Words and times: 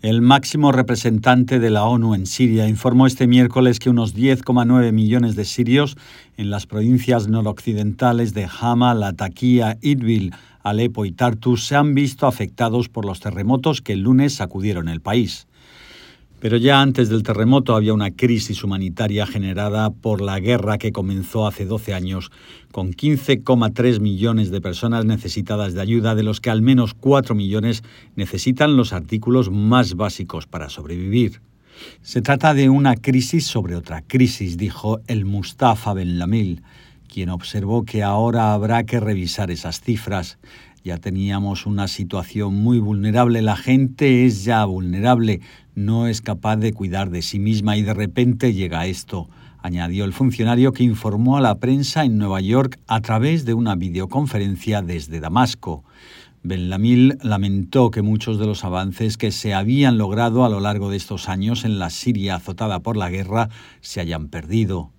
El 0.00 0.22
máximo 0.22 0.70
representante 0.70 1.58
de 1.58 1.70
la 1.70 1.82
ONU 1.82 2.14
en 2.14 2.26
Siria 2.26 2.68
informó 2.68 3.08
este 3.08 3.26
miércoles 3.26 3.80
que 3.80 3.90
unos 3.90 4.14
10,9 4.14 4.92
millones 4.92 5.34
de 5.34 5.44
sirios 5.44 5.96
en 6.36 6.50
las 6.50 6.66
provincias 6.66 7.26
noroccidentales 7.26 8.32
de 8.32 8.48
Hama, 8.60 8.94
Latakia, 8.94 9.76
Idbil, 9.82 10.32
Alepo 10.62 11.04
y 11.04 11.10
Tartus 11.10 11.66
se 11.66 11.74
han 11.74 11.96
visto 11.96 12.28
afectados 12.28 12.88
por 12.88 13.04
los 13.04 13.18
terremotos 13.18 13.82
que 13.82 13.94
el 13.94 14.02
lunes 14.02 14.34
sacudieron 14.34 14.88
el 14.88 15.00
país. 15.00 15.47
Pero 16.40 16.56
ya 16.56 16.80
antes 16.80 17.08
del 17.08 17.24
terremoto 17.24 17.74
había 17.74 17.92
una 17.92 18.12
crisis 18.12 18.62
humanitaria 18.62 19.26
generada 19.26 19.90
por 19.90 20.20
la 20.20 20.38
guerra 20.38 20.78
que 20.78 20.92
comenzó 20.92 21.48
hace 21.48 21.64
12 21.64 21.94
años, 21.94 22.30
con 22.70 22.92
15,3 22.92 23.98
millones 23.98 24.52
de 24.52 24.60
personas 24.60 25.04
necesitadas 25.04 25.74
de 25.74 25.80
ayuda, 25.80 26.14
de 26.14 26.22
los 26.22 26.40
que 26.40 26.50
al 26.50 26.62
menos 26.62 26.94
4 26.94 27.34
millones 27.34 27.82
necesitan 28.14 28.76
los 28.76 28.92
artículos 28.92 29.50
más 29.50 29.94
básicos 29.94 30.46
para 30.46 30.68
sobrevivir. 30.68 31.40
Se 32.02 32.22
trata 32.22 32.54
de 32.54 32.68
una 32.68 32.94
crisis 32.94 33.46
sobre 33.46 33.74
otra 33.74 34.02
crisis, 34.02 34.56
dijo 34.56 35.00
el 35.08 35.24
Mustafa 35.24 35.92
Ben 35.92 36.20
Lamil, 36.20 36.62
quien 37.08 37.30
observó 37.30 37.84
que 37.84 38.02
ahora 38.02 38.52
habrá 38.52 38.84
que 38.84 39.00
revisar 39.00 39.50
esas 39.50 39.80
cifras. 39.80 40.38
Ya 40.84 40.98
teníamos 40.98 41.66
una 41.66 41.88
situación 41.88 42.54
muy 42.54 42.78
vulnerable, 42.78 43.42
la 43.42 43.56
gente 43.56 44.24
es 44.24 44.44
ya 44.44 44.64
vulnerable, 44.64 45.40
no 45.74 46.06
es 46.06 46.20
capaz 46.20 46.56
de 46.56 46.72
cuidar 46.72 47.10
de 47.10 47.22
sí 47.22 47.38
misma 47.38 47.76
y 47.76 47.82
de 47.82 47.94
repente 47.94 48.54
llega 48.54 48.86
esto, 48.86 49.28
añadió 49.60 50.04
el 50.04 50.12
funcionario 50.12 50.72
que 50.72 50.84
informó 50.84 51.36
a 51.36 51.40
la 51.40 51.56
prensa 51.56 52.04
en 52.04 52.18
Nueva 52.18 52.40
York 52.40 52.78
a 52.86 53.00
través 53.00 53.44
de 53.44 53.54
una 53.54 53.74
videoconferencia 53.74 54.82
desde 54.82 55.20
Damasco. 55.20 55.84
Benlamil 56.42 57.18
lamentó 57.22 57.90
que 57.90 58.02
muchos 58.02 58.38
de 58.38 58.46
los 58.46 58.64
avances 58.64 59.16
que 59.16 59.32
se 59.32 59.54
habían 59.54 59.98
logrado 59.98 60.44
a 60.44 60.48
lo 60.48 60.60
largo 60.60 60.90
de 60.90 60.96
estos 60.96 61.28
años 61.28 61.64
en 61.64 61.78
la 61.78 61.90
Siria 61.90 62.36
azotada 62.36 62.80
por 62.80 62.96
la 62.96 63.10
guerra 63.10 63.48
se 63.80 64.00
hayan 64.00 64.28
perdido. 64.28 64.92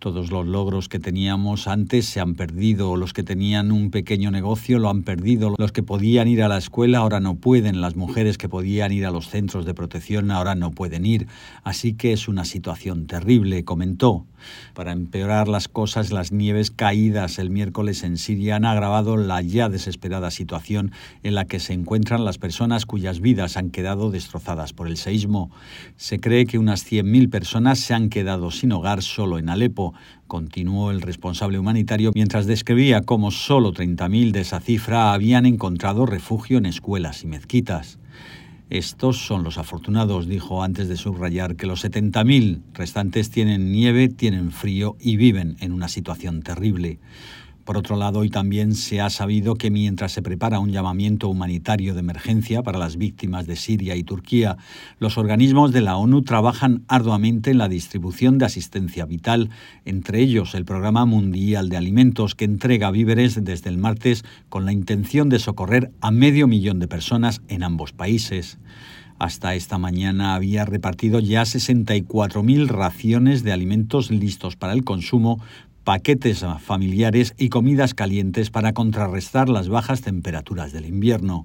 Todos 0.00 0.30
los 0.30 0.46
logros 0.46 0.88
que 0.88 0.98
teníamos 0.98 1.68
antes 1.68 2.06
se 2.06 2.20
han 2.20 2.34
perdido, 2.34 2.96
los 2.96 3.12
que 3.12 3.22
tenían 3.22 3.70
un 3.70 3.90
pequeño 3.90 4.30
negocio 4.30 4.78
lo 4.78 4.88
han 4.88 5.02
perdido, 5.02 5.54
los 5.58 5.72
que 5.72 5.82
podían 5.82 6.26
ir 6.26 6.42
a 6.42 6.48
la 6.48 6.56
escuela 6.56 7.00
ahora 7.00 7.20
no 7.20 7.34
pueden, 7.34 7.82
las 7.82 7.96
mujeres 7.96 8.38
que 8.38 8.48
podían 8.48 8.92
ir 8.92 9.04
a 9.04 9.10
los 9.10 9.28
centros 9.28 9.66
de 9.66 9.74
protección 9.74 10.30
ahora 10.30 10.54
no 10.54 10.70
pueden 10.70 11.04
ir, 11.04 11.26
así 11.64 11.92
que 11.92 12.14
es 12.14 12.28
una 12.28 12.46
situación 12.46 13.06
terrible, 13.06 13.62
comentó. 13.66 14.24
Para 14.72 14.92
empeorar 14.92 15.48
las 15.48 15.68
cosas, 15.68 16.12
las 16.12 16.32
nieves 16.32 16.70
caídas 16.70 17.38
el 17.38 17.50
miércoles 17.50 18.02
en 18.02 18.16
Siria 18.16 18.56
han 18.56 18.64
agravado 18.64 19.18
la 19.18 19.42
ya 19.42 19.68
desesperada 19.68 20.30
situación 20.30 20.92
en 21.22 21.34
la 21.34 21.44
que 21.44 21.60
se 21.60 21.74
encuentran 21.74 22.24
las 22.24 22.38
personas 22.38 22.86
cuyas 22.86 23.20
vidas 23.20 23.58
han 23.58 23.68
quedado 23.68 24.10
destrozadas 24.10 24.72
por 24.72 24.88
el 24.88 24.96
seísmo. 24.96 25.50
Se 25.96 26.20
cree 26.20 26.46
que 26.46 26.58
unas 26.58 26.90
100.000 26.90 27.28
personas 27.28 27.80
se 27.80 27.92
han 27.92 28.08
quedado 28.08 28.50
sin 28.50 28.72
hogar 28.72 29.02
solo 29.02 29.38
en 29.38 29.50
Alepo 29.50 29.89
continuó 30.26 30.90
el 30.90 31.00
responsable 31.00 31.58
humanitario 31.58 32.12
mientras 32.14 32.46
describía 32.46 33.02
cómo 33.02 33.30
solo 33.30 33.72
30.000 33.72 34.32
de 34.32 34.40
esa 34.40 34.60
cifra 34.60 35.12
habían 35.12 35.46
encontrado 35.46 36.06
refugio 36.06 36.58
en 36.58 36.66
escuelas 36.66 37.24
y 37.24 37.26
mezquitas. 37.26 37.98
Estos 38.70 39.26
son 39.26 39.42
los 39.42 39.58
afortunados, 39.58 40.28
dijo 40.28 40.62
antes 40.62 40.88
de 40.88 40.96
subrayar 40.96 41.56
que 41.56 41.66
los 41.66 41.84
70.000 41.84 42.62
restantes 42.72 43.30
tienen 43.30 43.72
nieve, 43.72 44.08
tienen 44.08 44.52
frío 44.52 44.96
y 45.00 45.16
viven 45.16 45.56
en 45.58 45.72
una 45.72 45.88
situación 45.88 46.42
terrible. 46.42 47.00
Por 47.64 47.76
otro 47.76 47.96
lado, 47.96 48.20
hoy 48.20 48.30
también 48.30 48.74
se 48.74 49.00
ha 49.00 49.10
sabido 49.10 49.54
que 49.54 49.70
mientras 49.70 50.12
se 50.12 50.22
prepara 50.22 50.58
un 50.58 50.72
llamamiento 50.72 51.28
humanitario 51.28 51.94
de 51.94 52.00
emergencia 52.00 52.62
para 52.62 52.78
las 52.78 52.96
víctimas 52.96 53.46
de 53.46 53.56
Siria 53.56 53.96
y 53.96 54.02
Turquía, 54.02 54.56
los 54.98 55.18
organismos 55.18 55.72
de 55.72 55.82
la 55.82 55.96
ONU 55.96 56.22
trabajan 56.22 56.82
arduamente 56.88 57.50
en 57.50 57.58
la 57.58 57.68
distribución 57.68 58.38
de 58.38 58.46
asistencia 58.46 59.04
vital, 59.04 59.50
entre 59.84 60.20
ellos 60.20 60.54
el 60.54 60.64
Programa 60.64 61.04
Mundial 61.04 61.68
de 61.68 61.76
Alimentos, 61.76 62.34
que 62.34 62.46
entrega 62.46 62.90
víveres 62.90 63.42
desde 63.44 63.68
el 63.68 63.78
martes 63.78 64.24
con 64.48 64.64
la 64.64 64.72
intención 64.72 65.28
de 65.28 65.38
socorrer 65.38 65.92
a 66.00 66.10
medio 66.10 66.46
millón 66.48 66.78
de 66.78 66.88
personas 66.88 67.42
en 67.48 67.62
ambos 67.62 67.92
países. 67.92 68.58
Hasta 69.20 69.54
esta 69.54 69.76
mañana 69.76 70.34
había 70.34 70.64
repartido 70.64 71.20
ya 71.20 71.42
64.000 71.42 72.68
raciones 72.68 73.42
de 73.44 73.52
alimentos 73.52 74.10
listos 74.10 74.56
para 74.56 74.72
el 74.72 74.82
consumo 74.82 75.38
paquetes 75.84 76.42
familiares 76.58 77.34
y 77.36 77.50
comidas 77.50 77.92
calientes 77.92 78.48
para 78.48 78.72
contrarrestar 78.72 79.50
las 79.50 79.68
bajas 79.68 80.00
temperaturas 80.00 80.72
del 80.72 80.86
invierno. 80.86 81.44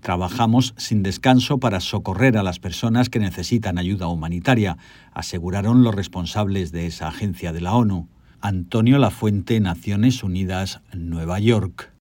Trabajamos 0.00 0.74
sin 0.76 1.04
descanso 1.04 1.58
para 1.58 1.78
socorrer 1.78 2.36
a 2.36 2.42
las 2.42 2.58
personas 2.58 3.10
que 3.10 3.20
necesitan 3.20 3.78
ayuda 3.78 4.08
humanitaria, 4.08 4.76
aseguraron 5.12 5.84
los 5.84 5.94
responsables 5.94 6.72
de 6.72 6.88
esa 6.88 7.06
agencia 7.06 7.52
de 7.52 7.60
la 7.60 7.76
ONU. 7.76 8.08
Antonio 8.40 8.98
Lafuente, 8.98 9.60
Naciones 9.60 10.24
Unidas, 10.24 10.80
Nueva 10.92 11.38
York. 11.38 11.92